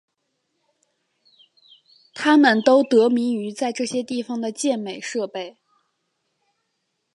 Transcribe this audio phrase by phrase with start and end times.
[2.15, 5.59] 它们都得名于在这些地方的健美设备。